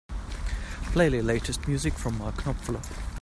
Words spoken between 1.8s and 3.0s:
from Mark Knopfler.